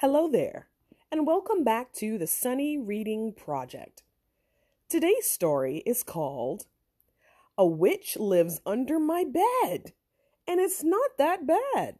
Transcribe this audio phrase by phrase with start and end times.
[0.00, 0.68] Hello there,
[1.10, 4.02] and welcome back to the Sunny Reading Project.
[4.90, 6.66] Today's story is called
[7.56, 9.94] A Witch Lives Under My Bed,
[10.46, 11.96] and it's not that bad.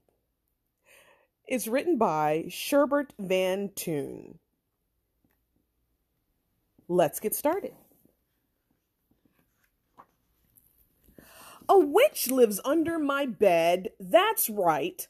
[1.46, 4.40] It's written by Sherbert Van Toon.
[6.88, 7.72] Let's get started.
[11.66, 15.08] A witch lives under my bed, that's right.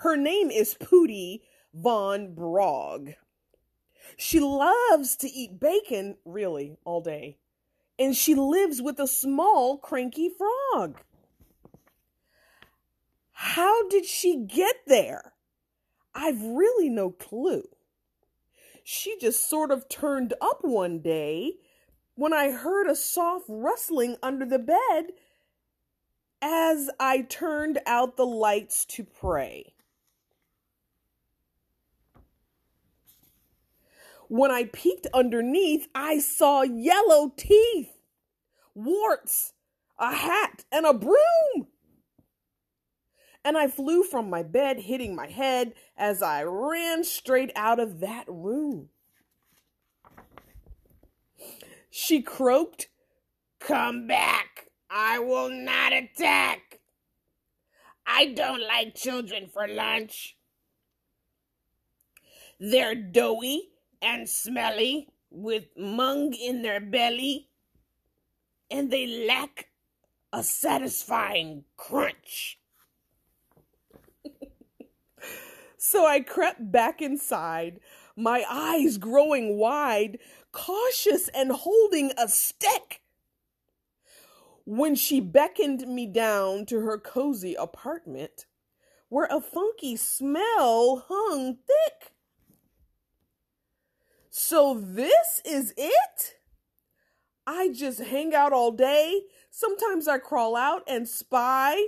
[0.00, 1.40] Her name is Pootie
[1.76, 3.14] von Brog.
[4.16, 7.38] She loves to eat bacon, really, all day.
[7.98, 11.00] And she lives with a small, cranky frog.
[13.32, 15.32] How did she get there?
[16.14, 17.64] I've really no clue.
[18.82, 21.54] She just sort of turned up one day
[22.14, 25.12] when I heard a soft rustling under the bed
[26.40, 29.74] as I turned out the lights to pray.
[34.28, 37.92] When I peeked underneath, I saw yellow teeth,
[38.74, 39.52] warts,
[39.98, 41.68] a hat, and a broom.
[43.44, 48.00] And I flew from my bed, hitting my head as I ran straight out of
[48.00, 48.88] that room.
[51.88, 52.88] She croaked,
[53.60, 54.70] Come back.
[54.90, 56.80] I will not attack.
[58.06, 60.36] I don't like children for lunch.
[62.58, 63.70] They're doughy
[64.02, 67.48] and smelly with mung in their belly,
[68.70, 69.68] and they lack
[70.32, 72.58] a satisfying crunch.
[75.78, 77.80] so I crept back inside,
[78.16, 80.18] my eyes growing wide,
[80.52, 83.02] cautious and holding a stick.
[84.64, 88.46] When she beckoned me down to her cozy apartment,
[89.08, 92.15] where a funky smell hung thick.
[94.38, 96.34] So this is it?
[97.46, 99.22] I just hang out all day.
[99.50, 101.86] Sometimes I crawl out and spy,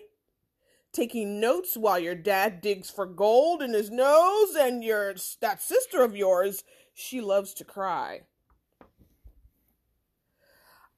[0.90, 6.02] taking notes while your dad digs for gold in his nose and your that sister
[6.02, 6.64] of yours,
[6.94, 8.22] she loves to cry.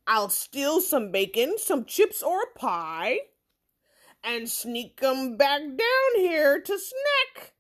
[0.07, 3.19] I'll steal some bacon, some chips or a pie,
[4.23, 7.55] and sneak 'em back down here to snack.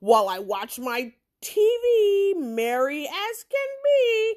[0.00, 4.34] While I watch my TV, merry as can be,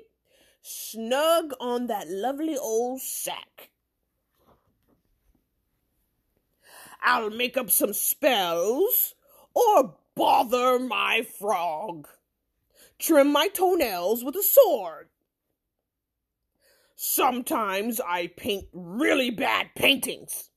[0.61, 3.71] snug on that lovely old sack.
[7.01, 9.15] I'll make up some spells
[9.53, 12.07] or bother my frog.
[12.97, 15.09] Trim my toenails with a sword.
[16.95, 20.49] Sometimes I paint really bad paintings.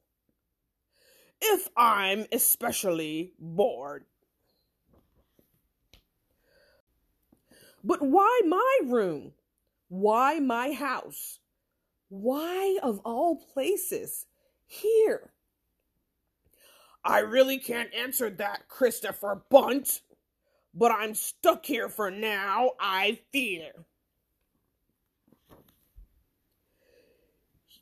[1.40, 4.06] If I'm especially bored.
[7.84, 9.32] But why my room?
[9.88, 11.40] Why my house?
[12.08, 14.26] Why, of all places,
[14.66, 15.32] here?
[17.04, 20.02] I really can't answer that, Christopher Bunt,
[20.74, 23.72] but I'm stuck here for now, I fear.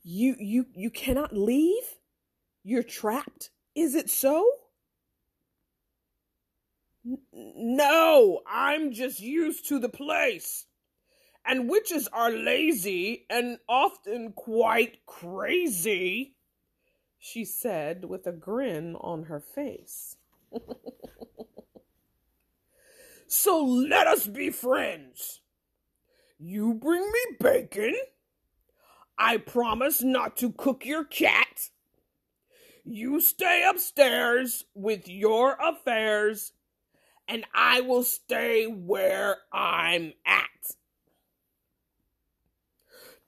[0.02, 1.82] You you you cannot leave?
[2.64, 3.50] You're trapped?
[3.74, 4.50] Is it so?
[7.32, 7.99] No,
[8.46, 10.66] I'm just used to the place.
[11.44, 16.34] And witches are lazy and often quite crazy,
[17.18, 20.16] she said with a grin on her face.
[23.26, 25.40] so let us be friends.
[26.38, 27.94] You bring me bacon.
[29.18, 31.68] I promise not to cook your cat.
[32.84, 36.52] You stay upstairs with your affairs
[37.30, 40.74] and I will stay where I'm at.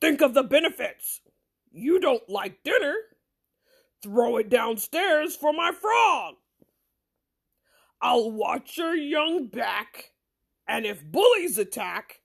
[0.00, 1.20] Think of the benefits.
[1.70, 2.96] You don't like dinner.
[4.02, 6.34] Throw it downstairs for my frog.
[8.00, 10.10] I'll watch your young back,
[10.66, 12.22] and if bullies attack,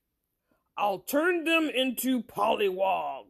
[0.76, 3.28] I'll turn them into pollywogs.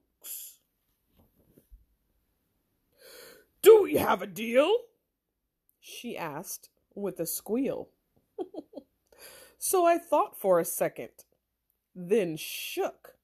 [3.62, 4.74] Do we have a deal?
[5.82, 7.90] She asked with a squeal.
[9.58, 11.10] so I thought for a second,
[11.96, 13.16] then shook.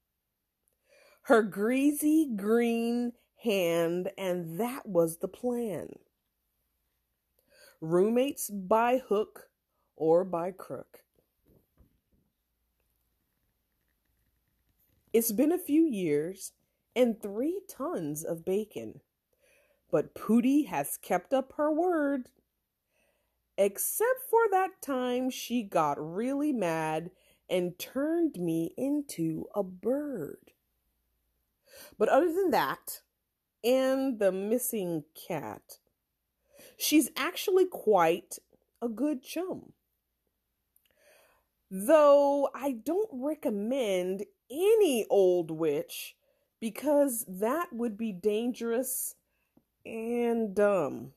[1.24, 3.14] Her greasy green
[3.44, 5.90] hand, and that was the plan.
[7.80, 9.50] Roommates by hook
[9.96, 11.00] or by crook.
[15.14, 16.54] It's been a few years
[16.96, 19.02] and three tons of bacon,
[19.92, 22.30] but Pootie has kept up her word
[23.58, 27.12] except for that time she got really mad
[27.50, 30.52] and turned me into a bird.
[31.98, 33.02] But other than that,
[33.64, 35.80] and the missing cat,
[36.78, 38.38] she's actually quite
[38.82, 39.74] a good chum.
[41.70, 46.16] Though I don't recommend any old witch
[46.60, 49.16] because that would be dangerous
[49.86, 51.14] and dumb.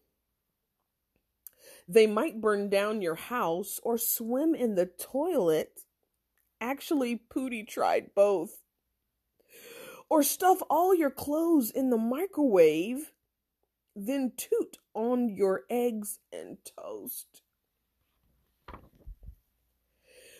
[1.89, 5.81] They might burn down your house or swim in the toilet.
[6.61, 8.63] Actually, Pootie tried both.
[10.09, 13.13] Or stuff all your clothes in the microwave,
[13.95, 17.43] then toot on your eggs and toast.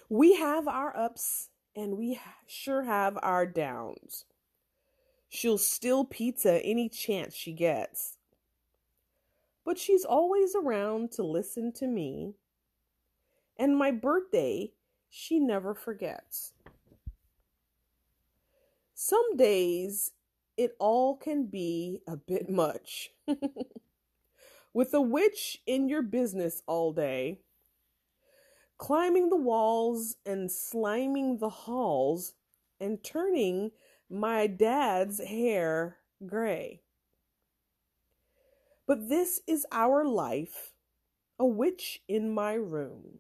[0.09, 4.25] We have our ups and we sure have our downs.
[5.29, 8.16] She'll steal pizza any chance she gets.
[9.67, 12.35] But she's always around to listen to me.
[13.59, 14.71] And my birthday,
[15.11, 16.53] she never forgets.
[18.95, 20.13] Some days,
[20.57, 23.11] it all can be a bit much.
[24.73, 27.41] With a witch in your business all day,
[28.79, 32.35] climbing the walls and sliming the halls
[32.79, 33.73] and turning
[34.09, 36.83] my dad's hair gray.
[38.87, 40.73] But this is our life,
[41.39, 43.19] a witch in my room.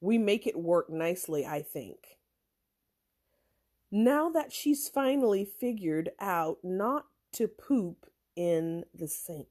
[0.00, 2.18] We make it work nicely, I think.
[3.90, 8.06] Now that she's finally figured out not to poop
[8.36, 9.48] in the sink.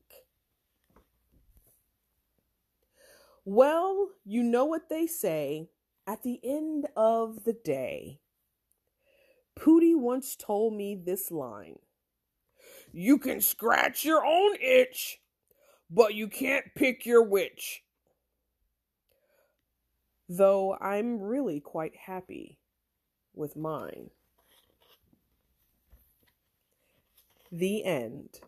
[3.43, 5.69] Well, you know what they say
[6.07, 8.19] at the end of the day.
[9.57, 11.79] Pootie once told me this line
[12.93, 15.21] You can scratch your own itch,
[15.89, 17.83] but you can't pick your witch.
[20.27, 22.57] Though I'm really quite happy
[23.33, 24.09] with mine.
[27.51, 28.39] The end.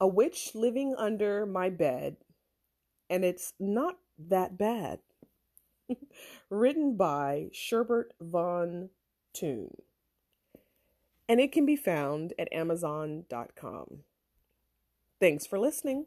[0.00, 2.16] A witch living under my bed,
[3.08, 4.98] and it's not that bad.
[6.50, 8.90] Written by Sherbert von
[9.32, 9.70] Toon.
[11.32, 14.00] And it can be found at Amazon.com.
[15.18, 16.04] Thanks for listening.